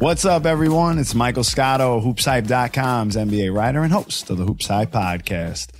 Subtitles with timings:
[0.00, 1.00] What's up, everyone?
[1.00, 5.70] It's Michael Scotto, HoopsHype.com's NBA writer and host of the HoopsHype podcast.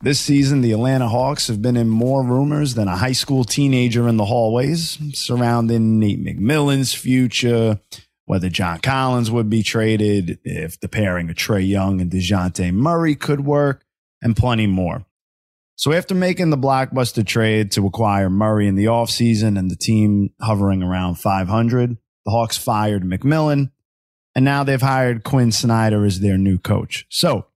[0.00, 4.08] This season, the Atlanta Hawks have been in more rumors than a high school teenager
[4.08, 7.78] in the hallways surrounding Nate McMillan's future,
[8.24, 13.14] whether John Collins would be traded, if the pairing of Trae Young and DeJounte Murray
[13.14, 13.84] could work,
[14.20, 15.06] and plenty more.
[15.76, 20.30] So after making the blockbuster trade to acquire Murray in the offseason and the team
[20.40, 23.70] hovering around 500, the Hawks fired McMillan,
[24.34, 27.06] and now they've hired Quin Snyder as their new coach.
[27.08, 27.46] So,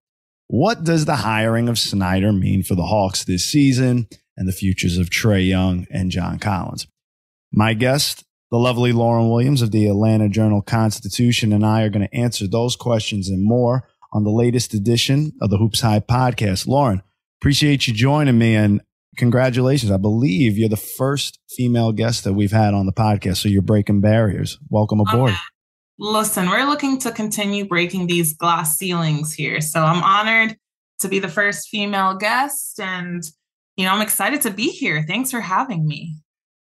[0.47, 4.99] what does the hiring of Snyder mean for the Hawks this season and the futures
[4.99, 6.87] of Trae Young and John Collins?
[7.53, 12.07] My guest, the lovely Lauren Williams of the Atlanta Journal Constitution, and I are going
[12.07, 16.67] to answer those questions and more on the latest edition of the HoopsHype podcast.
[16.67, 17.03] Lauren,
[17.41, 18.81] appreciate you joining me and
[19.17, 19.91] congratulations.
[19.91, 23.39] I believe you're the first female guest that we've had on the podcast.
[23.39, 24.59] So you're breaking barriers.
[24.71, 25.31] Welcome aboard.
[25.31, 25.41] Okay.
[25.99, 29.61] Listen, we're looking to continue breaking these glass ceilings here.
[29.61, 30.57] So I'm honored
[31.01, 32.81] to be the first female guest.
[32.81, 33.23] And,
[33.77, 35.05] you know, I'm excited to be here.
[35.07, 36.17] Thanks for having me.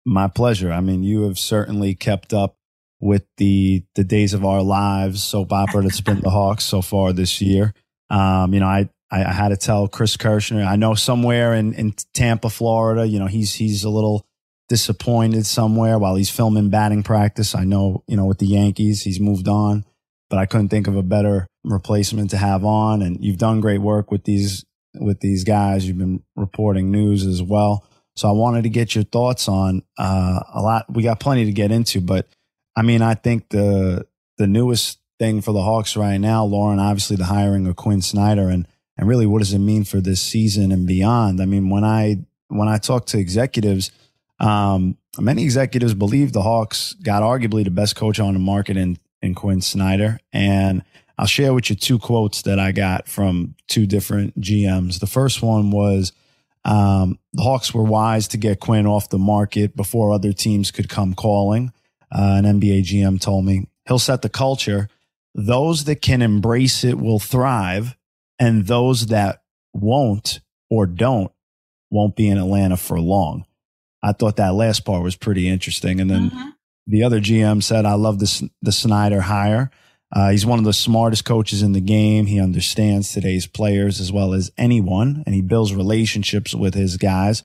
[0.05, 0.71] My pleasure.
[0.71, 2.57] I mean, you have certainly kept up
[2.99, 7.13] with the the days of our lives soap opera that's been the Hawks so far
[7.13, 7.73] this year.
[8.09, 10.63] Um, you know, I I, I had to tell Chris Kirschner.
[10.63, 14.25] I know somewhere in, in Tampa, Florida, you know, he's he's a little
[14.69, 17.53] disappointed somewhere while he's filming batting practice.
[17.53, 19.83] I know, you know, with the Yankees, he's moved on,
[20.29, 23.01] but I couldn't think of a better replacement to have on.
[23.01, 25.85] And you've done great work with these with these guys.
[25.85, 27.85] You've been reporting news as well.
[28.15, 30.85] So I wanted to get your thoughts on uh, a lot.
[30.89, 32.27] We got plenty to get into, but
[32.75, 34.07] I mean, I think the
[34.37, 38.49] the newest thing for the Hawks right now, Lauren, obviously the hiring of Quin Snyder
[38.49, 38.67] and
[39.01, 41.41] and really what does it mean for this season and beyond?
[41.41, 42.17] I mean, when I
[42.49, 43.91] when I talk to executives,
[44.39, 48.99] um, many executives believe the Hawks got arguably the best coach on the market in
[49.23, 50.83] in Quin Snyder, and
[51.17, 54.99] I'll share with you two quotes that I got from two different GMs.
[55.01, 56.13] The first one was.
[56.63, 60.89] Um, the Hawks were wise to get Quin off the market before other teams could
[60.89, 61.73] come calling.
[62.11, 64.87] Uh, an NBA GM told me he'll set the culture.
[65.33, 67.95] Those that can embrace it will thrive
[68.41, 71.31] and those that won't or don't
[71.91, 73.45] won't be in Atlanta for long.
[74.01, 76.01] I thought that last part was pretty interesting.
[76.01, 76.49] And then mm-hmm.
[76.87, 79.69] the other GM said, I love this, the Snyder hire.
[80.13, 82.25] Uh, he's one of the smartest coaches in the game.
[82.25, 87.43] He understands today's players as well as anyone, and he builds relationships with his guys.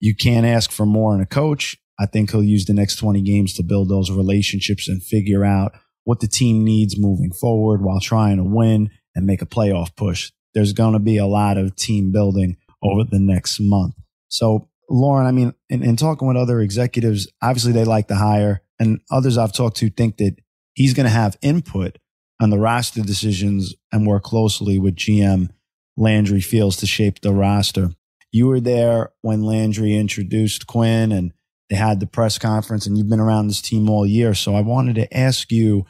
[0.00, 1.76] You can't ask for more in a coach.
[2.00, 5.72] I think he'll use the next 20 games to build those relationships and figure out
[6.04, 10.32] what the team needs moving forward while trying to win and make a playoff push.
[10.54, 13.94] There's going to be a lot of team building over the next month.
[14.28, 18.62] So, Lauren, I mean, in, in talking with other executives, obviously they like the hire,
[18.78, 20.36] and others I've talked to think that
[20.74, 21.98] he's going to have input
[22.40, 25.50] on the roster decisions and work closely with GM
[25.96, 27.90] Landry Fields to shape the roster.
[28.32, 31.32] You were there when Landry introduced Quin and
[31.68, 34.34] they had the press conference, and you've been around this team all year.
[34.34, 35.86] So I wanted to ask you,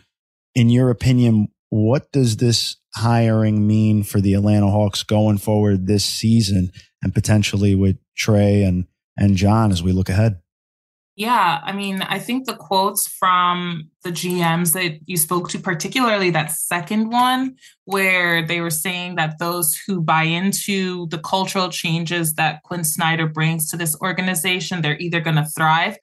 [0.54, 6.04] in your opinion, what does this hiring mean for the Atlanta Hawks going forward this
[6.04, 8.86] season and potentially with Trae and,
[9.16, 10.40] and John as we look ahead?
[11.16, 16.30] Yeah, I mean, I think the quotes from the GMs that you spoke to, particularly
[16.30, 22.34] that second one, where they were saying that those who buy into the cultural changes
[22.34, 25.98] that Quin Snyder brings to this organization, they're either going to thrive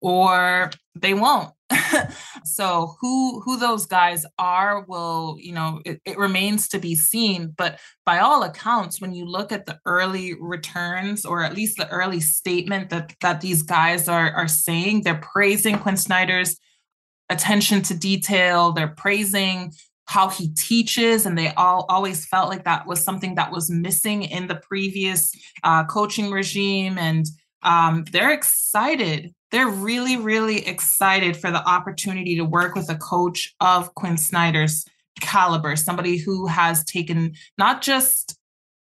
[0.00, 1.50] or they won't.
[2.44, 7.54] so who who those guys are will you know it, it, remains to be seen
[7.56, 11.88] but by all accounts when you look at the early returns or at least the
[11.90, 16.58] early statement that that these guys are are saying they're praising quin snyder's
[17.28, 19.72] attention to detail they're praising
[20.06, 24.24] how he teaches and they all always felt like that was something that was missing
[24.24, 25.30] in the previous
[25.62, 27.26] uh, coaching regime and
[27.62, 33.54] um, they're excited they're really, really excited for the opportunity to work with a coach
[33.60, 34.84] of Quin Snyder's
[35.20, 38.38] caliber, somebody who has taken not just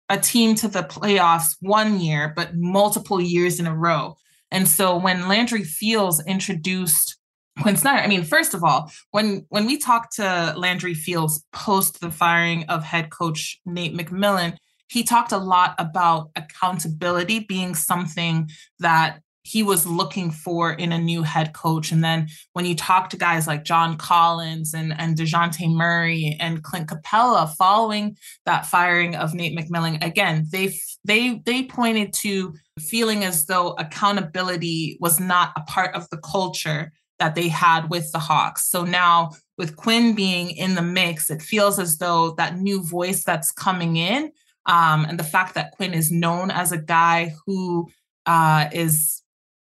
[0.10, 4.16] a team to the playoffs one year, but multiple years in a row.
[4.51, 7.18] And so when Landry Fields introduced
[7.62, 12.01] Quin Snyder, I mean, first of all, when when we talked to Landry Fields post
[12.01, 14.57] the firing of head coach Nate McMillan,
[14.89, 18.49] he talked a lot about accountability being something
[18.79, 21.91] that he was looking for in a new head coach.
[21.91, 26.63] And then when you talk to guys like John Collins and, and DeJounte Murray and
[26.63, 28.17] Clint Capela following
[28.47, 30.73] that firing of Nate McMillan, again, they
[31.03, 36.91] they they pointed to feeling as though accountability was not a part of the culture
[37.19, 38.67] that they had with the Hawks.
[38.67, 43.23] So now with Quin being in the mix, it feels as though that new voice
[43.23, 44.31] that's coming in,
[44.65, 47.89] um, and the fact that Quin is known as a guy who
[48.25, 49.21] uh, is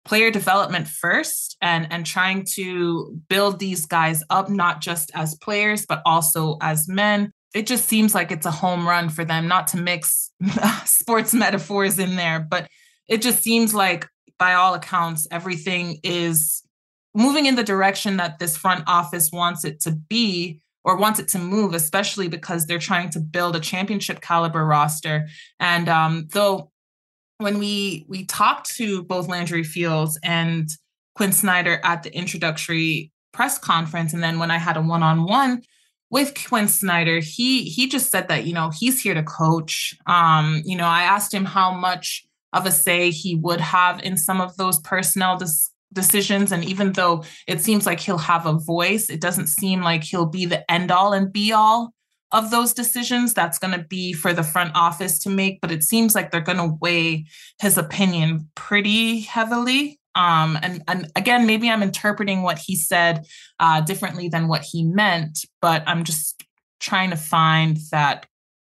[0.04, 5.86] player development first and and trying to build these guys up not just as players
[5.86, 9.50] but also as men it just seems like it's a home run for them.
[9.50, 10.32] Not to mix
[10.86, 12.68] sports metaphors in there but
[13.08, 14.08] it just seems like
[14.40, 16.64] by all accounts everything is
[17.14, 21.28] moving in the direction that this front office wants it to be or wants it
[21.28, 25.28] to move especially because they're trying to build a championship caliber roster
[25.60, 26.72] and um, though
[27.42, 30.70] when we we talked to both Landry Fields and
[31.16, 35.64] Quin Snyder at the introductory press conference, and then when I had a one-on-one
[36.10, 39.96] with Quin Snyder, he he just said that you know he's here to coach.
[40.06, 44.18] Um, you know, I asked him how much of a say he would have in
[44.18, 48.54] some of those personnel dis- decisions, and even though it seems like he'll have a
[48.54, 51.94] voice, it doesn't seem like he'll be the end all and be all
[52.32, 55.84] of those decisions that's going to be for the front office to make but it
[55.84, 57.26] seems like they're going to weigh
[57.60, 60.00] his opinion pretty heavily.
[60.16, 63.26] Um, and, and again maybe i'm interpreting what he said
[63.62, 66.44] uh, differently than what he meant but i'm just
[66.82, 68.26] trying to find that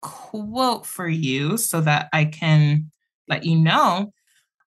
[0.03, 2.91] quote for you so that i can
[3.27, 4.13] let you know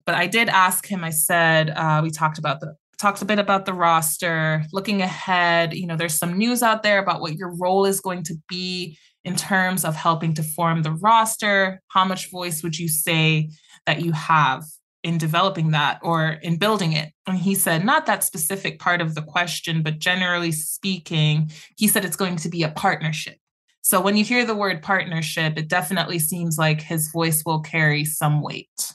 [0.06, 3.38] but i did ask him i said uh, we talked about the talked a bit
[3.38, 5.74] about the roster, looking ahead.
[5.74, 8.98] You know, there's some news out there about what your role is going to be
[9.24, 11.82] in terms of helping to form the roster.
[11.88, 13.50] How much voice would you say
[13.84, 14.64] that you have
[15.02, 17.12] in developing that or in building it?
[17.26, 22.04] And he said, not that specific part of the question, but generally speaking, he said
[22.04, 23.36] it's going to be a partnership.
[23.82, 28.04] So when you hear the word partnership, it definitely seems like his voice will carry
[28.04, 28.94] some weight.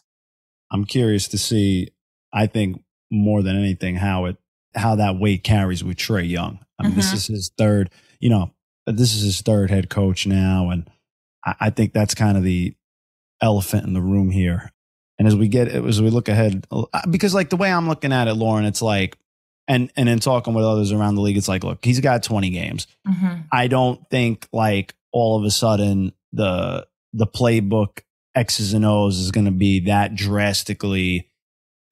[0.72, 1.90] I'm curious to see.
[2.34, 2.82] I think
[3.12, 4.38] more than anything how it
[4.76, 6.60] how that weight carries with Trae Young.
[6.80, 7.00] I mean, mm-hmm.
[7.00, 7.90] this is his third,
[8.20, 8.52] you know,
[8.88, 10.90] this is his third head coach now, and
[11.46, 12.74] I, I, think that's kind of the
[13.42, 14.72] elephant in the room here.
[15.20, 18.14] And as we get as we look ahead, uh, because like the way I'm looking
[18.14, 19.18] at it, Lauren, it's like,
[19.68, 22.50] and and in talking with others around the league, it's like, look, he's got 20
[22.50, 22.88] games.
[23.08, 23.42] Mm-hmm.
[23.52, 28.00] I don't think like all of a sudden the the playbook
[28.36, 31.30] X's and O's is going to be that drastically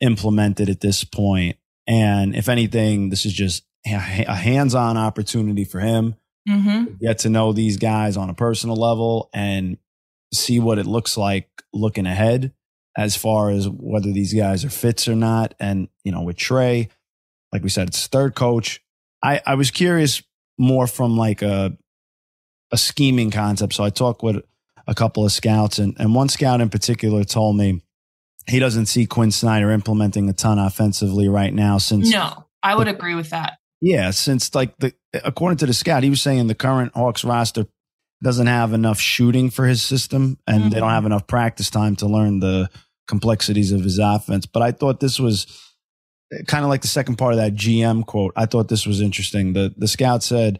[0.01, 1.57] implemented at this point.
[1.87, 6.15] And if anything, this is just a hands on opportunity for him
[6.47, 6.85] mm-hmm.
[6.85, 9.77] to get to know these guys on a personal level and
[10.33, 12.53] see what it looks like looking ahead
[12.97, 15.55] as far as whether these guys are fits or not.
[15.59, 16.89] And, you know, with Trae,
[17.51, 18.81] like we said, it's third coach.
[19.23, 20.21] I, I was curious
[20.57, 21.77] more from like a,
[22.71, 23.73] a scheming concept.
[23.73, 24.43] So I talked with
[24.89, 27.81] a couple of scouts and, and one scout in particular told me
[28.47, 32.87] he doesn't see Quin Snyder implementing a ton offensively right now since No, I would
[32.87, 33.59] the, agree with that.
[33.81, 34.93] Yeah, since like the
[35.23, 37.67] according to the scout, he was saying the current Hawks roster
[38.23, 40.69] doesn't have enough shooting for his system and mm-hmm.
[40.69, 40.95] they don't mm-hmm.
[40.95, 42.67] have enough practice time to learn the
[43.07, 44.47] complexities of his offense.
[44.47, 45.45] But I thought this was
[46.47, 48.33] kind of like the second part of that GM quote.
[48.35, 49.53] I thought this was interesting.
[49.53, 50.59] The the scout said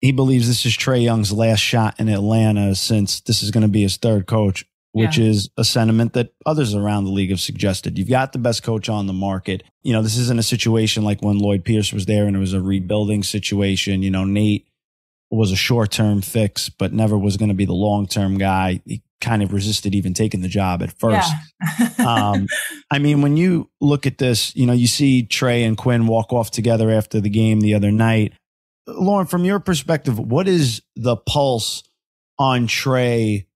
[0.00, 3.68] he believes this is Trae Young's last shot in Atlanta since this is going to
[3.68, 5.26] be his third coach which yeah.
[5.26, 7.98] is a sentiment that others around the league have suggested.
[7.98, 9.62] You've got the best coach on the market.
[9.82, 12.52] You know, this isn't a situation like when Lloyd Pierce was there and it was
[12.52, 14.02] a rebuilding situation.
[14.02, 14.66] You know, Nate
[15.30, 18.80] was a short term fix, but never was going to be the long term guy.
[18.84, 21.30] He kind of resisted even taking the job at first.
[21.60, 21.90] Yeah.
[21.98, 22.48] um,
[22.90, 26.32] I mean, when you look at this, you know, you see Trae and Quin walk
[26.32, 28.32] off together after the game the other night.
[28.94, 31.82] Lauren, from your perspective, what is the pulse
[32.38, 33.46] on Trae?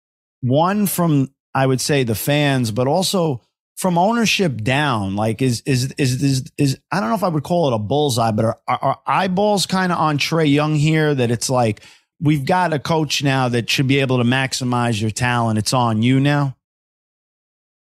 [0.45, 3.41] one from I would say the fans, but also
[3.77, 5.17] from ownership down.
[5.17, 7.79] Like is is is is, is I don't know if I would call it a
[7.79, 11.15] bullseye, but are, are, eyeballs kind of on Trae Young here?
[11.15, 11.81] That it's like
[12.21, 15.59] we've got a coach now that should be able to maximize your talent.
[15.59, 16.57] It's on you now.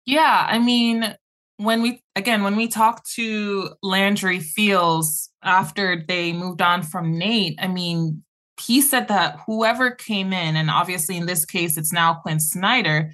[0.05, 1.17] Yeah, I mean,
[1.63, 7.59] when we again when we talked to Landry Fields after they moved on from Nate,
[7.61, 8.23] I mean,
[8.61, 13.13] he said that whoever came in, and obviously in this case, it's now Quin Snyder,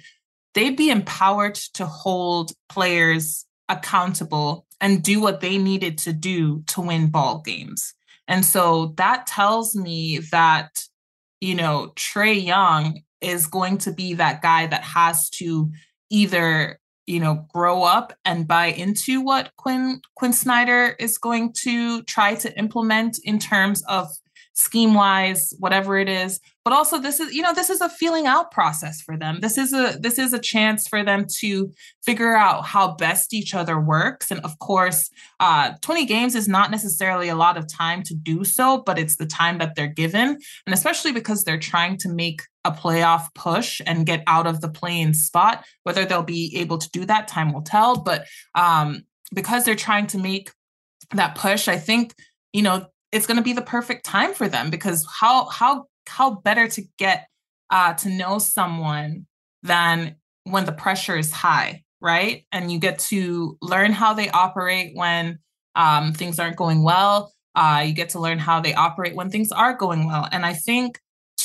[0.53, 6.81] they'd be empowered to hold players accountable and do what they needed to do to
[6.81, 7.93] win ball games.
[8.27, 10.83] And so that tells me that,
[11.41, 15.71] you know, Trae Young is going to be that guy that has to
[16.09, 16.79] either
[17.09, 22.35] you know grow up and buy into what Quinn quin snyder is going to try
[22.35, 24.07] to implement in terms of
[24.53, 26.41] scheme wise whatever it is.
[26.65, 29.39] But also this is you know this is a feeling out process for them.
[29.39, 31.71] This is a this is a chance for them to
[32.03, 34.29] figure out how best each other works.
[34.29, 38.43] And of course uh 20 games is not necessarily a lot of time to do
[38.43, 40.37] so but it's the time that they're given.
[40.65, 44.69] And especially because they're trying to make a playoff push and get out of the
[44.69, 48.25] playing spot whether they'll be able to do that time will tell but
[48.55, 50.51] um because they're trying to make
[51.13, 52.13] that push i think
[52.53, 56.31] you know it's going to be the perfect time for them because how how how
[56.31, 57.27] better to get
[57.69, 59.27] uh, to know someone
[59.63, 62.45] than when the pressure is high, right?
[62.51, 65.39] And you get to learn how they operate when
[65.75, 67.33] um, things aren't going well.
[67.55, 70.27] Uh, you get to learn how they operate when things are going well.
[70.31, 70.99] And I think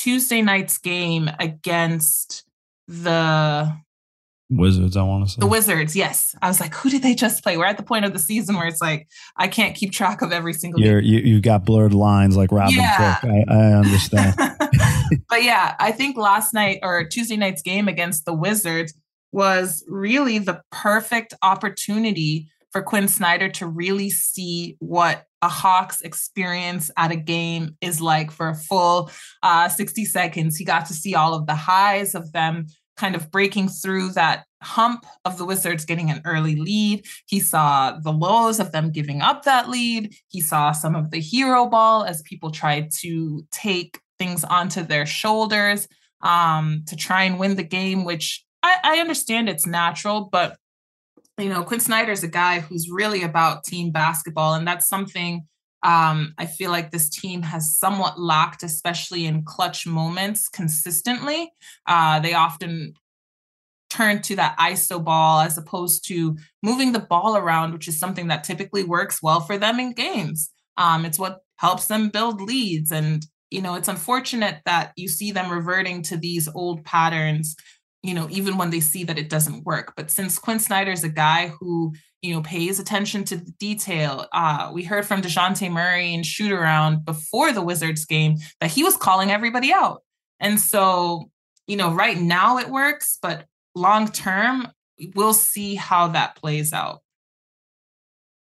[0.04, 2.44] Tuesday night's game against
[2.86, 3.74] the
[4.50, 5.40] Wizards, I want to say.
[5.40, 6.34] The Wizards, yes.
[6.42, 7.56] I was like, who did they just play?
[7.56, 9.08] We're at the point of the season where it's like,
[9.38, 11.10] I can't keep track of every single You're, game.
[11.10, 13.14] You, you got blurred lines like Robin yeah.
[13.16, 13.30] Cook.
[13.30, 14.34] I, I understand.
[15.30, 18.92] but yeah, I think last night or Tuesday night's game against the Wizards
[19.32, 26.90] was really the perfect opportunity for Quin Snyder to really see what a Hawks experience
[26.96, 29.12] at a game is like for a full
[29.44, 30.56] uh, 60 seconds.
[30.56, 32.66] He got to see all of the highs of them
[32.96, 37.06] kind of breaking through that hump of the Wizards getting an early lead.
[37.26, 40.12] He saw the lows of them giving up that lead.
[40.26, 45.06] He saw some of the hero ball as people tried to take things onto their
[45.06, 45.86] shoulders
[46.22, 50.56] um, to try and win the game, which I, I understand it's natural, but
[51.38, 55.46] you know, Quin Snyder is a guy who's really about team basketball, and that's something
[55.84, 61.52] um, I feel like this team has somewhat lacked, especially in clutch moments consistently.
[61.86, 62.94] Uh, they often
[63.90, 68.28] turn to that ISO ball as opposed to moving the ball around, which is something
[68.28, 70.50] that typically works well for them in games.
[70.78, 72.90] Um, it's what helps them build leads.
[72.90, 77.56] And, you know, it's unfortunate that you see them reverting to these old patterns,
[78.04, 79.94] you know, even when they see that it doesn't work.
[79.96, 81.94] But since Quin Snyder is a guy who
[82.24, 84.26] you know, pays attention to the detail.
[84.32, 88.82] Uh, we heard from DeJounte Murray in shoot around before the Wizards game that he
[88.82, 90.02] was calling everybody out.
[90.40, 91.30] And so,
[91.66, 93.44] you know, right now it works, but
[93.74, 94.68] long term,
[95.14, 97.02] we'll see how that plays out.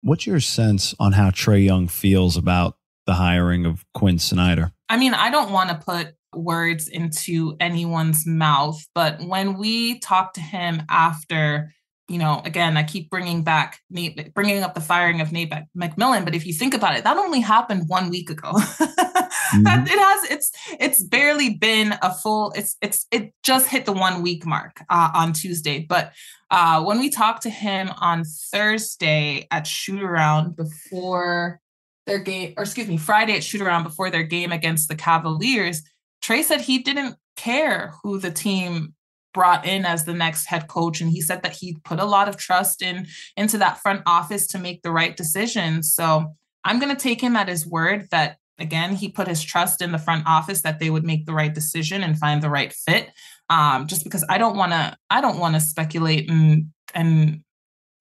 [0.02, 4.73] What's your sense on how Trae Young feels about the hiring of Quin Snyder?
[4.90, 10.36] I mean, I don't want to put words into anyone's mouth, but when we talked
[10.36, 11.72] to him after
[12.12, 16.24] you know, again, I keep bringing back Nate, bringing up the firing of Nate McMillan,
[16.24, 18.52] but if you think about it, that only happened one week ago.
[18.52, 19.86] mm-hmm.
[19.86, 22.52] It has, it's, it's barely been a full.
[22.54, 25.86] It's, it's, it just hit the one week mark uh, on Tuesday.
[25.88, 26.12] But
[26.50, 31.60] uh, when we talked to him on Thursday at shoot around before
[32.06, 35.82] their game, or excuse me, Friday at shoot around before their game against the Cavaliers,
[36.22, 38.94] Trae said he didn't care who the team
[39.34, 42.28] brought in as the next head coach and he said that he put a lot
[42.28, 46.94] of trust in into that front office to make the right decisions so i'm going
[46.94, 50.26] to take him at his word that again he put his trust in the front
[50.26, 53.08] office that they would make the right decision and find the right fit.
[53.48, 57.42] Um, just because i don't want to i don't want to speculate and and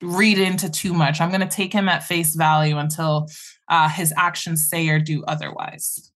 [0.02, 1.22] read into too much.
[1.22, 3.28] I'm going to take him at face value until
[3.68, 6.11] uh, his actions say or do otherwise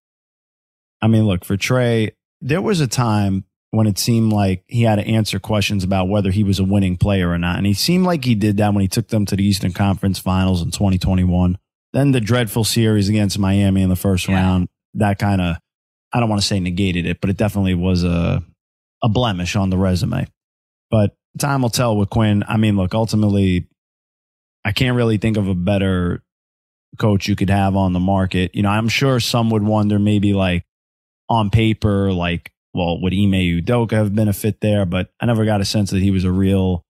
[1.05, 3.45] i mean look for Trae, there was a time
[3.75, 6.95] when it seemed like he had to answer questions about whether he was a winning
[6.95, 7.57] player or not.
[7.57, 10.17] And he seemed like he did that when he took them to the Eastern Conference
[10.17, 11.57] Finals in 2021.
[11.91, 14.35] Then the dreadful series against Miami in the first yeah.
[14.35, 15.57] round, that kind of,
[16.13, 18.43] I don't want to say negated it, but it definitely was a,
[19.03, 20.27] a blemish on the resume.
[20.89, 22.43] But time will tell with Quin.
[22.47, 23.67] I mean, look, ultimately,
[24.63, 26.24] I can't really think of a better
[26.97, 28.55] coach you could have on the market.
[28.55, 30.65] You know, I'm sure some would wonder maybe like
[31.29, 34.86] on paper, like well, would Ime Udoka have been a fit there?
[34.86, 36.86] But I never got a sense that he was a real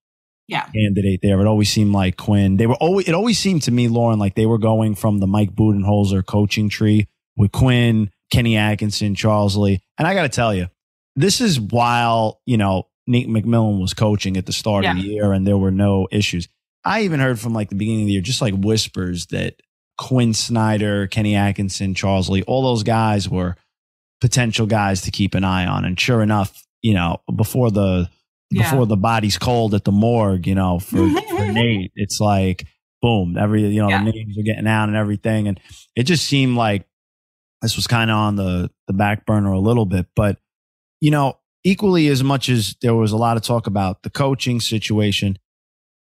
[0.48, 0.66] yeah.
[0.66, 1.40] candidate there.
[1.40, 2.56] It always seemed like Quin.
[2.56, 3.08] They were always.
[3.08, 6.68] It always seemed to me, Lauren, like they were going from the Mike Budenholzer coaching
[6.68, 9.80] tree with Quin, Kenny Atkinson, Charles Lee.
[9.98, 10.68] And I got to tell you,
[11.14, 14.90] this is while you know Nate McMillan was coaching at the start yeah.
[14.90, 16.48] of the year, and there were no issues.
[16.84, 19.60] I even heard from like the beginning of the year, just like whispers that
[19.98, 23.56] Quin Snyder, Kenny Atkinson, Charles Lee, all those guys were
[24.20, 25.84] potential guys to keep an eye on.
[25.84, 28.08] And sure enough, you know, before the
[28.50, 28.62] Yeah.
[28.70, 32.66] before the body's cold at the morgue, you know, for, for Nate, it's like
[33.02, 34.02] boom, every you know, Yeah.
[34.04, 35.48] the names are getting out and everything.
[35.48, 35.60] And
[35.94, 36.86] it just seemed like
[37.62, 40.06] this was kind of on the the back burner a little bit.
[40.14, 40.38] But,
[41.00, 44.60] you know, equally as much as there was a lot of talk about the coaching
[44.60, 45.38] situation,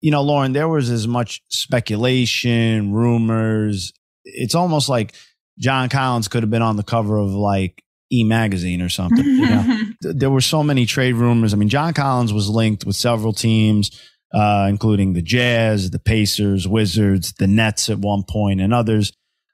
[0.02, 3.94] you know, Lauren, there was as much speculation, rumors.
[4.26, 5.14] It's almost like
[5.60, 7.82] John Collins could have been on the cover of like
[8.12, 9.26] E Magazine or something.
[9.26, 9.82] You know?
[10.02, 11.54] There were so many trade rumors.
[11.54, 13.90] I mean, John Collins was linked with several teams,
[14.34, 19.14] uh, including the Jazz, the Pacers, Wizards, the Nets at one point, and others.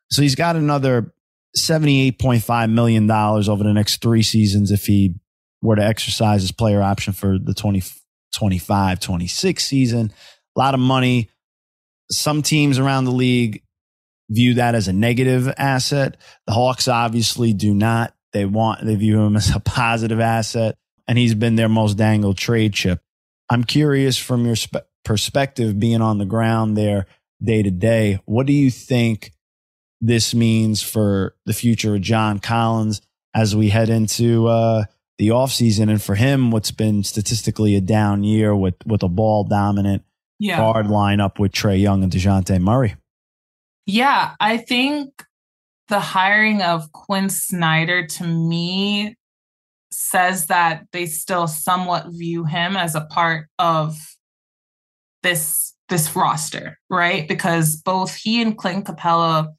[0.10, 1.14] So he's got another
[1.58, 5.16] $78.5 million over the next three seasons if he
[5.62, 10.12] were to exercise his player option for the 2025 26 season.
[10.56, 11.30] A lot of money.
[12.12, 13.64] Some teams around the league
[14.30, 16.18] view that as a negative asset.
[16.48, 18.14] The Hawks obviously do not.
[18.34, 22.38] They want, they view him as a positive asset, and he's been their most dangled
[22.38, 23.02] trade chip.
[23.50, 27.08] I'm curious from your spe- perspective, being on the ground there
[27.44, 29.32] day to day, what do you think
[30.00, 33.02] this means for the future of John Collins
[33.34, 34.86] as we head into uh,
[35.18, 35.90] the offseason?
[35.90, 40.04] And for him, what's been statistically a down year with, with a ball dominant
[40.40, 40.58] yeah.
[40.58, 42.96] guard lineup with Trae Young and DeJounte Murray.
[43.86, 45.26] Yeah, I think
[45.92, 49.14] the hiring of Quin Snyder to me
[49.92, 53.98] says that they still somewhat view him as a part of
[55.22, 57.28] this this roster, right?
[57.28, 59.50] Because both he and Clint Capela,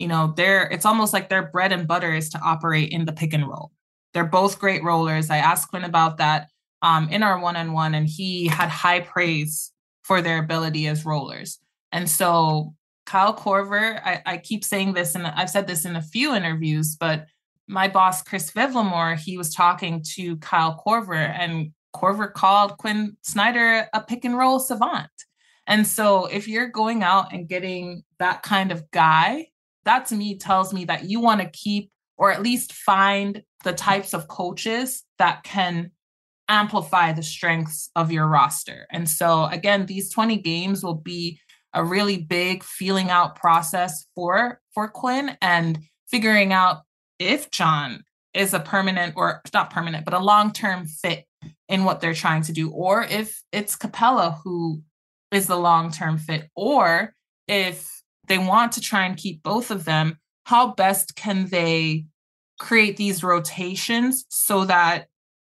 [0.00, 3.12] you know, they're it's almost like their bread and butter is to operate in the
[3.12, 3.70] pick and roll.
[4.12, 5.30] They're both great rollers.
[5.30, 6.48] I asked Quin about that
[6.82, 11.06] um, in our one on one, and he had high praise for their ability as
[11.06, 11.60] rollers.
[11.92, 12.74] And so
[13.06, 16.96] Kyle Korver, I, I, keep saying this, and I've said this in a few interviews,
[16.98, 17.26] but
[17.68, 23.88] my boss, Chris Vivlamore, he was talking to Kyle Korver, and Korver called Quin Snyder
[23.92, 25.10] a pick and roll savant.
[25.66, 29.48] And so if you're going out and getting that kind of guy,
[29.84, 33.72] that to me tells me that you want to keep or at least find the
[33.72, 35.90] types of coaches that can
[36.48, 38.86] amplify the strengths of your roster.
[38.90, 41.40] And so again, these 20 games will be
[41.76, 46.82] a really big feeling out process for for Quin and figuring out
[47.18, 48.02] if John
[48.34, 51.24] is a permanent or not permanent, but a long-term fit
[51.68, 54.82] in what they're trying to do, or if it's Capela who
[55.30, 57.14] is the long-term fit, or
[57.46, 62.06] if they want to try and keep both of them, how best can they
[62.58, 65.06] create these rotations so that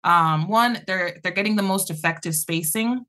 [0.04, 3.04] um, one, they're they're getting the most effective spacing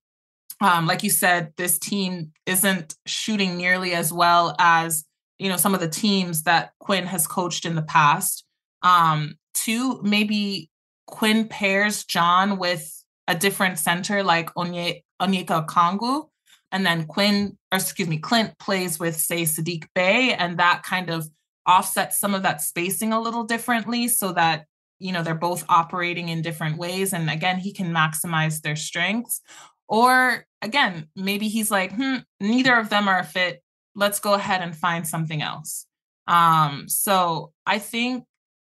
[0.61, 5.05] um, like you said, this team isn't shooting nearly as well as
[5.39, 8.45] you know some of the teams that Quin has coached in the past.
[8.81, 10.69] Um, two, maybe
[11.07, 16.27] Quin pairs John with a different center like Onye, Onyeka Okongwu,
[16.71, 21.09] and then Quin, or excuse me, Clint plays with say Saddiq Bey, and that kind
[21.09, 21.27] of
[21.67, 24.65] offsets some of that spacing a little differently, so that
[24.99, 29.41] you know they're both operating in different ways, and again he can maximize their strengths.
[29.93, 33.61] Or again, maybe he's like, hmm, neither of them are a fit.
[33.93, 35.85] Let's go ahead and find something else.
[36.27, 38.23] Um, so I think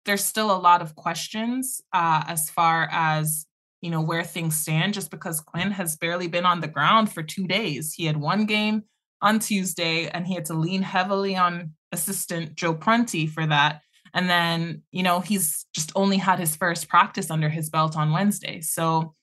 [0.06, 3.44] there's still a lot of questions uh, as far as
[3.82, 4.94] you know where things stand.
[4.94, 8.46] Just because Quin has barely been on the ground for two days, he had one
[8.46, 8.84] game
[9.20, 13.82] on Tuesday, and he had to lean heavily on assistant Joe Prunty for that.
[14.14, 18.10] And then you know he's just only had his first practice under his belt on
[18.10, 18.62] Wednesday.
[18.62, 19.14] So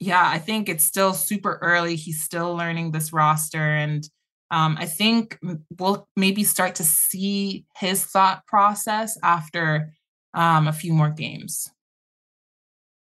[0.00, 1.94] yeah, I think it's still super early.
[1.94, 3.62] He's still learning this roster.
[3.62, 4.08] And
[4.50, 5.38] um, I think
[5.78, 9.92] we'll maybe start to see his thought process after
[10.32, 11.70] um, a few more games.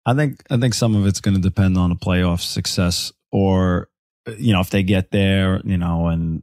[0.06, 3.90] I think I think some of it's going to depend on a playoff success, or
[4.38, 6.42] you know, if they get there, you know, and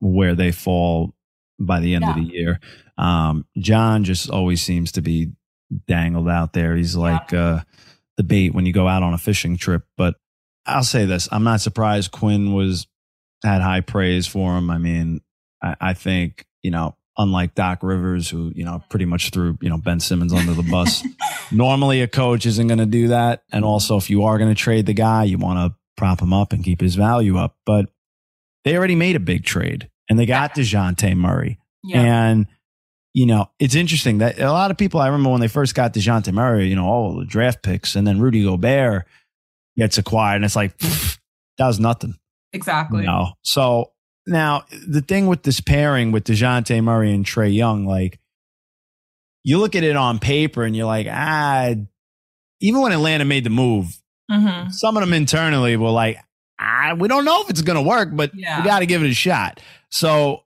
[0.00, 1.14] where they fall
[1.58, 2.10] by the end yeah.
[2.10, 2.60] of the year.
[2.98, 5.30] Um, John just always seems to be
[5.86, 6.76] dangled out there.
[6.76, 7.32] He's like.
[7.32, 7.44] Yeah.
[7.44, 7.60] Uh,
[8.18, 9.84] the bait when you go out on a fishing trip.
[9.96, 10.16] But
[10.66, 12.86] I'll say this: I'm not surprised Quin was
[13.42, 14.68] had high praise for him.
[14.68, 15.22] I mean,
[15.62, 19.70] I, I think you know, unlike Doc Rivers, who you know pretty much threw you
[19.70, 21.02] know Ben Simmons under the bus.
[21.50, 24.60] normally, a coach isn't going to do that, and also if you are going to
[24.60, 27.56] trade the guy, you want to prop him up and keep his value up.
[27.64, 27.88] But
[28.64, 32.02] they already made a big trade, and they got Dejounte Murray, yeah.
[32.02, 32.46] and
[33.18, 35.92] you know, it's interesting that a lot of people, I remember when they first got
[35.92, 39.06] DeJounte Murray, you know, all the draft picks, and then Rudy Gobert
[39.76, 41.18] gets acquired, and it's like, pff,
[41.58, 42.14] that was nothing.
[42.52, 43.00] Exactly.
[43.00, 43.32] You know?
[43.42, 43.90] So
[44.24, 48.20] now the thing with this pairing with DeJounte Murray and Trae Young, like,
[49.42, 51.74] you look at it on paper and you're like, ah,
[52.60, 54.00] even when Atlanta made the move,
[54.30, 54.70] Mhm.
[54.72, 56.18] some of them internally were like,
[56.60, 58.60] ah, we don't know if it's going to work, but Yeah.
[58.60, 59.58] we got to give it a shot.
[59.90, 60.44] So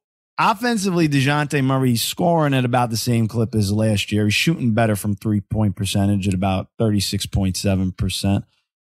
[0.50, 4.24] offensively, DeJounte Murray's scoring at about the same clip as last year.
[4.24, 8.42] He's shooting better from three point percentage at about 36.7%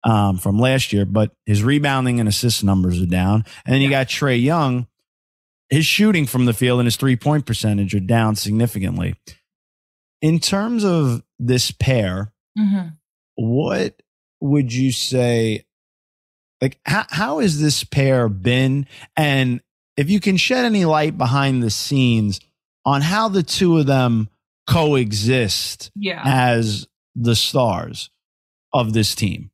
[0.03, 3.43] um, from last year, but his rebounding and assist numbers are down.
[3.65, 4.87] And then you got Trae Young.
[5.69, 9.15] His shooting from the field and his three point percentage are down significantly.
[10.21, 12.97] In terms of this pair, Mhm.
[13.35, 14.01] what
[14.41, 15.65] would you say
[16.61, 18.85] like how, how has this pair been
[19.15, 19.61] and
[19.99, 22.39] if you can shed any light behind the scenes
[22.85, 24.29] on how the two of them
[24.65, 26.21] coexist Yeah.
[26.25, 28.09] as the stars
[28.71, 29.51] of this team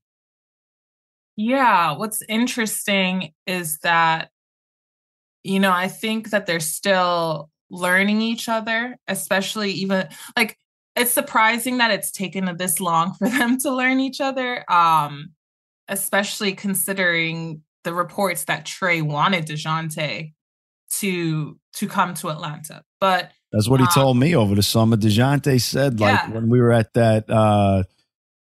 [1.35, 4.29] Yeah, what's interesting is that,
[5.43, 10.57] you know, I think that they're still learning each other, especially even like
[10.95, 14.63] it's surprising that it's taken this long for them to learn each other.
[14.71, 15.31] Um,
[15.87, 20.33] especially considering the reports that Trae wanted DeJounte
[20.99, 22.83] to to come to Atlanta.
[22.99, 26.31] But that's what he Um, told me over the summer DeJounte said like Yeah.
[26.31, 27.83] when we were at that uh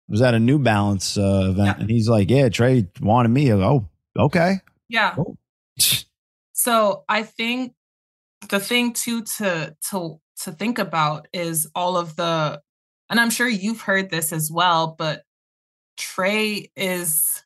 [0.08, 1.80] was at a New Balance uh, event Yeah.
[1.80, 3.88] and he's like yeah Trae wanted me go, oh
[4.26, 5.14] okay yeah.
[5.18, 5.36] Oh.
[6.52, 7.74] So I think
[8.48, 12.60] the thing too to to to think about is all of the
[13.08, 15.22] and I'm sure you've heard this as well, but
[15.98, 17.42] Trae is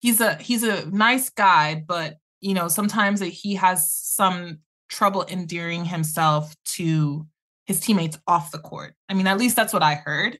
[0.00, 4.58] he's a he's a nice guy, but you know, sometimes he has some
[4.88, 7.26] trouble endearing himself to
[7.66, 8.94] his teammates off the court.
[9.08, 10.38] I mean, at least that's what I heard.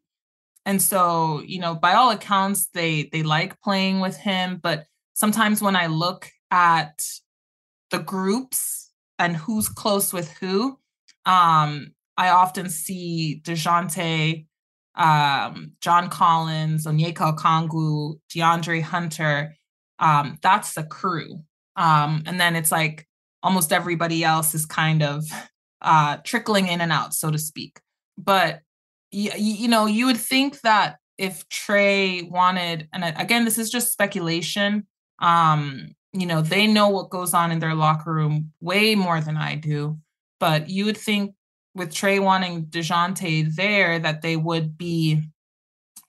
[0.67, 5.63] And so, you know, by all accounts, they they like playing with him, but sometimes
[5.63, 7.05] when I look at
[7.91, 10.79] the groups and who's close with who,
[11.27, 14.47] um, I often see DeJounte,
[15.01, 19.57] um, John Collins, Onyeka Okongwu, DeAndre Hunter.
[19.99, 21.41] Um, that's the crew.
[21.75, 23.09] Um, and then it's like
[23.43, 25.25] almost everybody else is kind of
[25.81, 27.81] uh, trickling in and out, so to speak.
[28.19, 28.61] But
[29.11, 33.93] y- you know, you would think that if Trae wanted, and again, this is just
[33.93, 34.87] speculation.
[35.19, 39.39] Um, you know, they know what goes on in their locker room way more than
[39.39, 39.99] I do.
[40.39, 41.35] But you would think
[41.75, 45.23] with Trae wanting DeJounte there that they would be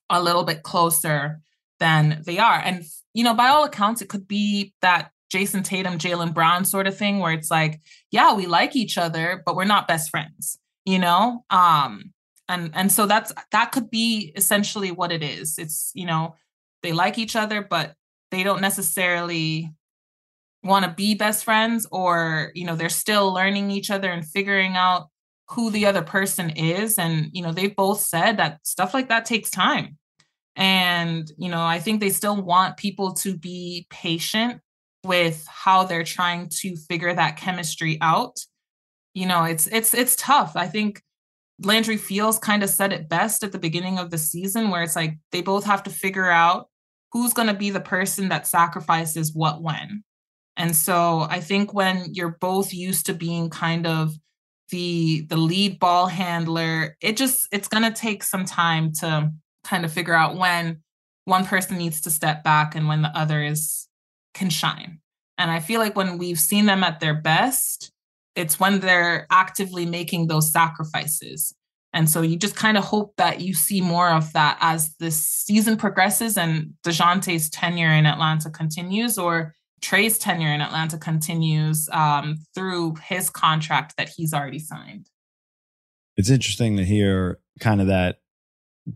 [0.10, 1.39] a little bit closer
[1.80, 2.60] than they are.
[2.60, 6.88] And, you know, by all accounts, it could be that Jayson Tatum, Jaylen Brown sort
[6.88, 7.80] of thing where it's like,
[8.12, 11.45] yeah, we like each other, but we're not best friends, you know?
[11.50, 12.13] Um,
[12.50, 15.58] and and so that's that could be essentially what it is.
[15.58, 16.36] It's, you know,
[16.84, 17.95] they like each other, but
[18.30, 19.71] they don't necessarily
[20.63, 24.76] want to be best friends or you know they're still learning each other and figuring
[24.76, 25.10] out
[25.51, 29.25] who the other person is and you know they've both said that stuff like that
[29.25, 29.97] takes time.
[30.55, 34.61] And you know i think they still want people to be patient
[35.03, 38.39] with how they're trying to figure that chemistry out.
[39.13, 40.55] You know it's it's it's tough.
[40.55, 41.01] I think
[41.63, 44.95] landry fields kind of said it best at the beginning of the season where it's
[44.95, 46.67] like they both have to figure out
[47.11, 50.03] who's going to be the person that sacrifices what when.
[50.57, 54.13] And so I think when you're both used to being kind of
[54.71, 59.31] the the lead ball handler, it just it's going to take some time to
[59.63, 60.81] kind of figure out when
[61.25, 63.88] one person needs to step back and when the other is
[64.34, 64.99] can shine.
[65.38, 67.91] And I feel like when we've seen them at their best,
[68.36, 71.53] it's when they're actively making those sacrifices.
[71.93, 75.21] And so you just kind of hope that you see more of that as this
[75.25, 82.38] season progresses and DeJounte's tenure in Atlanta continues, or Trae's tenure in Atlanta continues um,
[82.56, 85.08] through his contract that he's already signed.
[86.17, 88.20] it's interesting to hear kind of that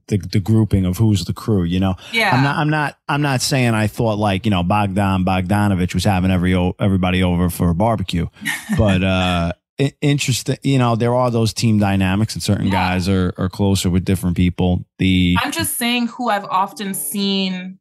[0.08, 1.64] the the grouping of who's the crew.
[1.64, 2.32] You know, Yeah.
[2.36, 6.04] I'm not I'm not I'm not saying I thought like you know Bogdan Bogdanovic was
[6.04, 8.28] having every everybody over for a barbecue,
[8.78, 9.54] but uh,
[10.02, 10.58] interesting.
[10.64, 12.72] You know, there are those team dynamics, and certain Yeah.
[12.72, 14.86] guys are are closer with different people.
[14.98, 17.80] The I'm just saying who I've often seen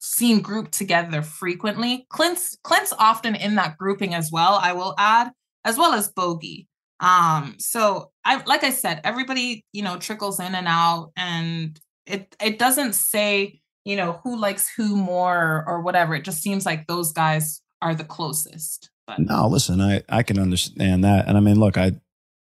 [0.00, 2.06] seen grouped together frequently.
[2.08, 5.30] Clint's Clint's often in that grouping as well, I will add,
[5.64, 6.66] as well as Bogey.
[6.98, 12.34] Um, so I like I said, everybody, you know, trickles in and out and it
[12.42, 16.14] it doesn't say, you know, who likes who more or whatever.
[16.14, 18.90] It just seems like those guys are the closest.
[19.06, 21.26] But No, listen, I, I can understand that.
[21.26, 21.92] And I mean, look, I,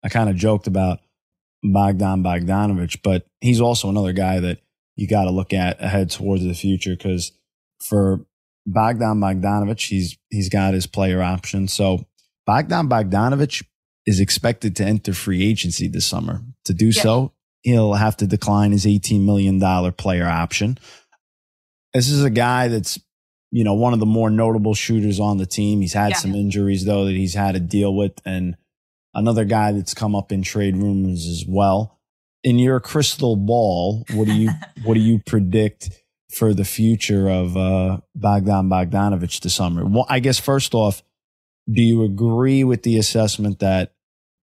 [0.04, 1.00] I kind of joked about
[1.63, 4.60] Bogdan Bogdanovic, but he's also another guy that
[4.95, 7.32] you got to look at ahead towards the future because
[7.82, 8.26] for
[8.65, 11.68] Bogdan Bogdanovic, he's, he's got his player option.
[11.68, 12.06] So
[12.46, 13.63] Bogdan Bogdanovic
[14.06, 17.02] is expected to enter free agency this summer To do yeah.
[17.02, 19.60] so, he'll have to decline his $18 million
[19.94, 20.78] player option.
[21.94, 23.00] This is a guy that's,
[23.52, 25.82] you know, one of the more notable shooters on the team.
[25.82, 26.18] He's had yeah.
[26.18, 28.13] some injuries, though, that he's had to deal with.
[28.26, 28.56] And
[29.13, 32.00] another guy that's come up in trade rumors as well.
[32.44, 34.50] In your crystal ball, what do you
[34.84, 35.89] what do you predict
[36.30, 39.86] for the future of uh, Bogdan Bogdanovic this summer?
[39.86, 41.04] Well, I guess first off,
[41.72, 43.94] do you agree with the assessment that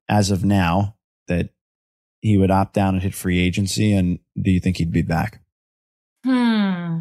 [0.09, 0.96] as of now
[1.29, 1.51] that
[2.20, 5.42] he would opt down and hit free agency, and do you think he'd be back?
[6.25, 7.01] Hmm.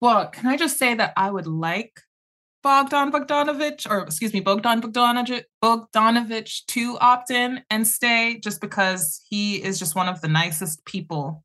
[0.00, 2.00] Well, can I just say that I would like
[2.62, 9.22] Bogdan Bogdanovic, or excuse me, Bogdan Bogdanovic, Bogdanovic to opt in and stay just because
[9.28, 11.42] he is just one of the nicest people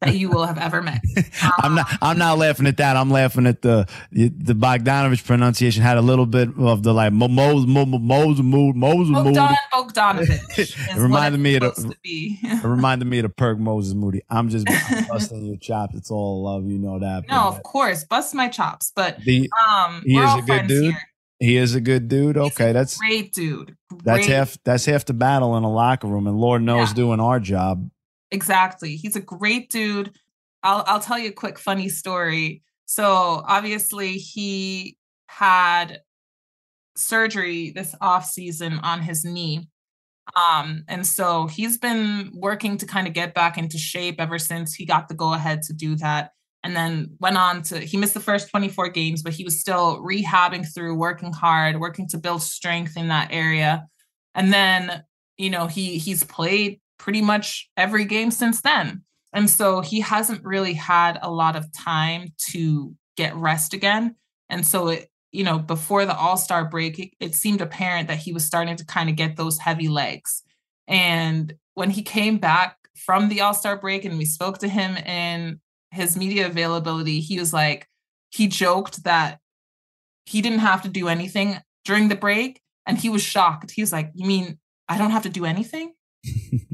[0.00, 1.00] that you will have ever met.
[1.16, 1.98] Um, I'm not.
[2.00, 2.96] I'm not laughing at that.
[2.96, 7.66] I'm laughing at the the Bogdanovic pronunciation had a little bit of the like Moses
[7.68, 10.58] Moses Moses Moses Bogdan Bogdanovic.
[10.58, 14.22] it reminded me of the, it reminded me of the perk Moses Moody.
[14.30, 14.66] I'm just
[15.08, 15.94] busting your chops.
[15.94, 16.66] It's all love.
[16.66, 17.28] You know that.
[17.28, 18.92] No, of course, bust my chops.
[18.94, 20.84] But the, um, he is a good dude.
[20.84, 21.02] Here.
[21.40, 22.38] He is a good dude.
[22.38, 23.76] Okay, that's great dude.
[23.90, 24.04] Great.
[24.04, 24.58] That's half.
[24.64, 26.94] That's half the battle in a locker room, and Lord knows yeah.
[26.94, 27.90] doing our job
[28.34, 28.96] Exactly.
[28.96, 30.12] He's a great dude.
[30.64, 32.62] I'll I'll tell you a quick funny story.
[32.86, 33.04] So
[33.46, 34.96] obviously he
[35.28, 36.00] had
[36.96, 39.68] surgery this off season on his knee.
[40.36, 44.74] Um, and so he's been working to kind of get back into shape ever since
[44.74, 46.32] he got the go ahead to do that.
[46.64, 50.02] And then went on to he missed the first 24 games, but he was still
[50.02, 53.86] rehabbing through, working hard, working to build strength in that area.
[54.34, 55.04] And then,
[55.38, 59.02] you know, he he's played pretty much every game since then.
[59.34, 64.16] And so he hasn't really had a lot of time to get rest again.
[64.48, 68.16] And so it, you know, before the All Star break, it, it, seemed apparent that
[68.16, 70.42] he was starting to kind of get those heavy legs.
[70.88, 74.96] And when he came back from the All Star break and we spoke to him
[74.96, 77.86] in his media availability, he was like,
[78.30, 79.40] he joked that
[80.24, 82.62] he didn't have to do anything during the break.
[82.86, 83.72] And he was shocked.
[83.72, 85.92] He was like, You mean I don't have to do anything?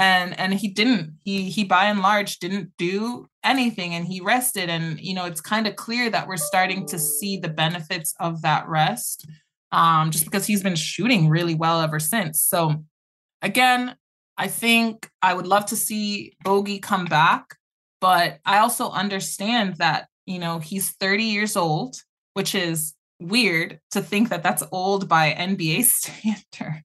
[0.00, 4.68] and and he didn't he he by and large didn't do anything and he rested.
[4.68, 8.42] And you know it's kind of clear that we're starting to see the benefits of
[8.42, 9.28] that rest
[9.72, 12.42] um just because he's been shooting really well ever since.
[12.42, 12.84] So
[13.42, 13.96] again
[14.36, 17.56] i think i would love to see bogey come back
[18.02, 21.96] but i also understand that you know he's 30 years old
[22.34, 26.84] which is weird to think that that's old by nba standards.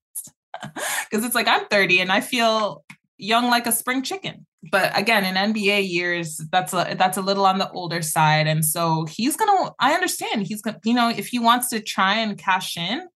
[1.09, 2.83] Because it's like I'm 30 and I feel
[3.17, 4.45] young like a spring chicken.
[4.71, 8.47] But again, in NBA years, that's a that's a little on the older side.
[8.47, 12.15] And so he's gonna, I understand he's gonna, you know, if he wants to try
[12.15, 13.07] and cash in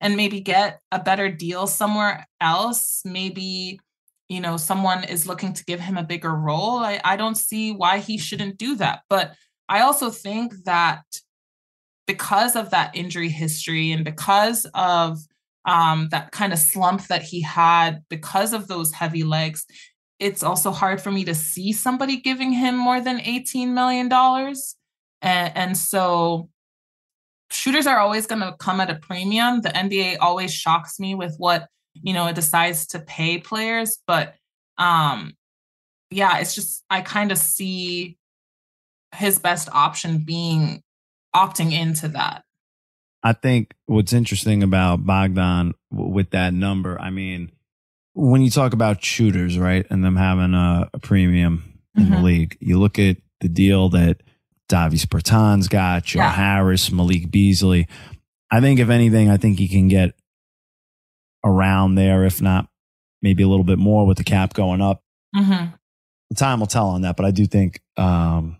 [0.00, 3.80] and maybe get a better deal somewhere else, maybe
[4.28, 6.78] you know someone is looking to give him a bigger role.
[6.78, 9.00] I, I don't see why he shouldn't do that.
[9.08, 9.34] But
[9.68, 11.02] I also think that
[12.06, 15.18] because of that injury history and because of
[15.64, 19.66] um, that kind of slump that he had because of those heavy legs,
[20.18, 24.12] it's also hard for me to see somebody giving him more than $18 million.
[25.22, 26.48] And, and so
[27.50, 29.60] shooters are always going to come at a premium.
[29.60, 33.98] The NBA always shocks me with what, you know, it decides to pay players.
[34.06, 34.34] But
[34.76, 35.34] um,
[36.10, 38.16] yeah, it's just, I kind of see
[39.14, 40.82] his best option being
[41.34, 42.42] opting into that.
[43.22, 47.50] I think what's interesting about Bogdan with that number, I mean,
[48.14, 52.14] when you talk about shooters, right, and them having a, a premium in mm-hmm.
[52.14, 54.22] the league, you look at the deal that
[54.68, 56.30] Davis Bertans got, Joe yeah.
[56.30, 57.88] Harris, Malik Beasley.
[58.50, 60.14] I think, if anything, I think he can get
[61.44, 62.68] around there, if not
[63.22, 65.02] maybe a little bit more with the cap going up.
[65.34, 65.74] Mm-hmm.
[66.34, 68.58] Time will tell on that, but I do think um,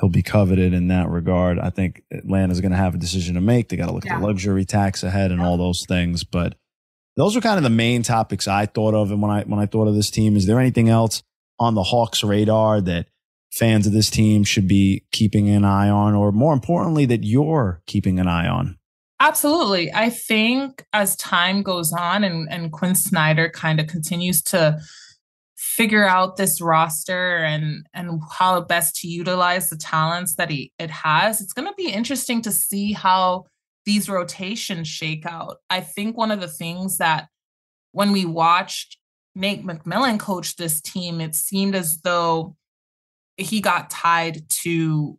[0.00, 1.58] he'll be coveted in that regard.
[1.58, 3.68] I think Atlanta's going to have a decision to make.
[3.68, 4.14] They got to look yeah.
[4.14, 6.24] at the luxury tax ahead and all those things.
[6.24, 6.56] But
[7.16, 9.10] those are kind of the main topics I thought of.
[9.10, 11.22] And when I when I thought of this team, is there anything else
[11.58, 13.08] on the Hawks radar that
[13.52, 17.82] fans of this team should be keeping an eye on, or more importantly, that you're
[17.86, 18.78] keeping an eye on?
[19.20, 19.92] Absolutely.
[19.92, 24.80] I think as time goes on and, and Quin Snyder kind of continues to
[25.60, 30.90] figure out this roster and and how best to utilize the talents that he it
[30.90, 33.44] has it's going to be interesting to see how
[33.84, 35.58] these rotations shake out.
[35.68, 37.28] I think one of the things that
[37.92, 38.96] when we watched
[39.34, 42.56] nate mcmillan coach this team it seemed as though
[43.36, 45.18] he got tied to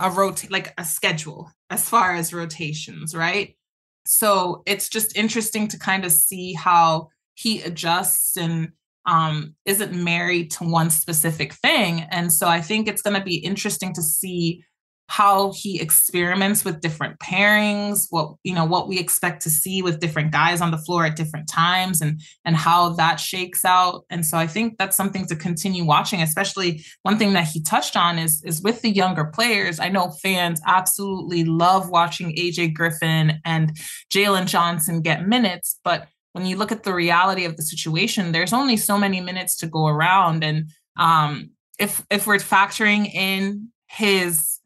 [0.00, 3.58] a rot like a schedule as far as rotations right?
[4.06, 8.72] So it's just interesting to kind of see how he adjusts and
[9.06, 12.00] um, isn't married to one specific thing.
[12.10, 14.64] And so I think it's going to be interesting to see
[15.08, 20.00] how he experiments with different pairings what you know what we expect to see with
[20.00, 24.26] different guys on the floor at different times and and how that shakes out and
[24.26, 28.18] so i think that's something to continue watching especially one thing that he touched on
[28.18, 33.76] is is with the younger players i know fans absolutely love watching aj griffin and
[34.12, 38.52] jalen johnson get minutes but when you look at the reality of the situation there's
[38.52, 40.44] only so many minutes to go around.
[40.44, 44.60] And um if if we're factoring in his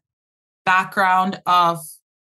[0.65, 1.79] background of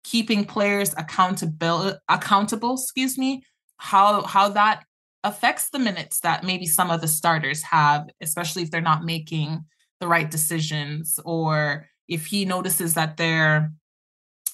[0.05, 3.43] keeping players accountable accountable excuse me
[3.79, 4.85] how how that
[5.25, 9.65] affects the minutes that maybe some of the starters have especially if they're not making
[10.01, 13.73] the right decisions or if he notices that they're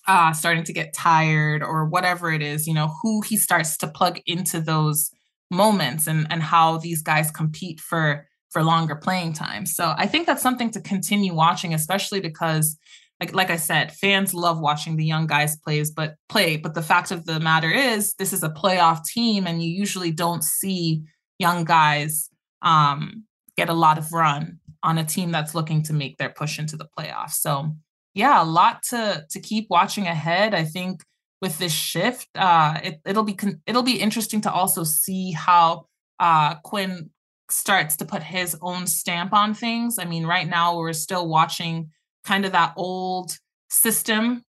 [0.09, 3.89] uh, starting to get tired or whatever it is you know who he starts to
[3.89, 5.11] plug into those
[5.51, 10.27] moments and and how these guys compete for for longer playing time so i think
[10.27, 12.79] that's something to continue watching especially because
[13.21, 16.57] like like I said, fans love watching the young guys plays, but play.
[16.57, 20.11] But the fact of the matter is, this is a playoff team, and you usually
[20.11, 21.03] don't see
[21.39, 22.29] young guys
[22.63, 23.25] um,
[23.57, 26.77] get a lot of run on a team that's looking to make their push into
[26.77, 27.35] the playoffs.
[27.35, 27.75] So
[28.17, 30.55] yeah, a lot to to keep watching ahead.
[30.55, 31.03] I think
[31.43, 35.87] with this shift, uh, it, it'll be it'll be interesting to also see how
[36.19, 37.11] uh, Quin
[37.51, 39.99] starts to put his own stamp on things.
[39.99, 41.91] I mean, right now we're still watching
[42.25, 43.37] kind of that old
[43.69, 44.43] system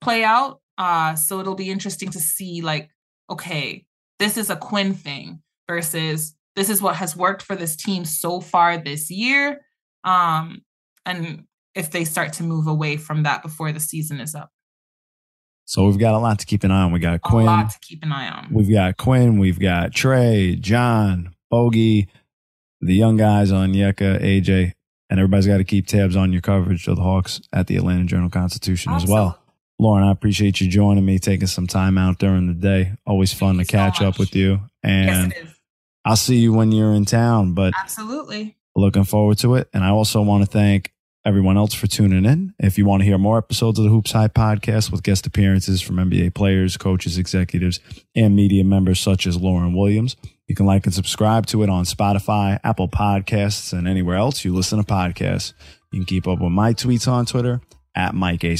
[0.00, 0.60] play out.
[0.78, 2.88] Uh, so it'll be interesting to see, like,
[3.28, 3.84] okay,
[4.18, 8.40] this is a Quin thing versus this is what has worked for this team so
[8.40, 9.60] far this year.
[10.02, 10.62] Um,
[11.04, 14.50] and if they start to move away from that before the season is up.
[15.64, 16.92] So we've got a lot to keep an eye on.
[16.92, 17.46] We got Quin.
[17.46, 18.48] A lot to keep an eye on.
[18.52, 19.38] We've got Quin.
[19.38, 22.08] We've got Trae, John, Bogey,
[22.80, 24.72] the young guys on Onyeka, AJ
[25.12, 28.06] and everybody's got to keep tabs on your coverage of the Hawks at the Atlanta
[28.06, 29.14] Journal Constitution Absolutely.
[29.14, 29.38] as well.
[29.78, 32.94] Lauren, I appreciate you joining me, taking some time out during the day.
[33.06, 34.60] Always fun Thank to catch so up with you.
[34.82, 35.54] And yes,
[36.06, 37.52] I'll see you when you're in town.
[37.52, 39.68] But absolutely looking forward to it.
[39.74, 42.54] And I also want to thank everyone else for tuning in.
[42.58, 45.96] If you want to hear more episodes of the HoopsHype podcast with guest appearances from
[45.96, 47.80] NBA players, coaches, executives,
[48.14, 50.16] and media members such as Lauren Williams,
[50.48, 54.54] you can like and subscribe to it on Spotify, Apple Podcasts, and anywhere else you
[54.54, 55.52] listen to podcasts.
[55.92, 57.60] You can keep up with my tweets on Twitter
[57.94, 58.56] at Mike A.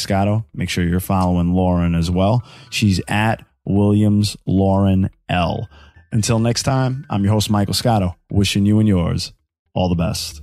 [0.54, 2.42] Make sure you're following Lauren as well.
[2.70, 5.68] She's at Williams Lauren L.
[6.12, 9.32] Until next time, I'm your host, Michael Scotto, wishing you and yours
[9.74, 10.42] all the best.